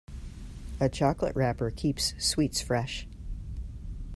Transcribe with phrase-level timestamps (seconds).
[0.79, 3.07] A chocolate wrapper keeps sweets fresh.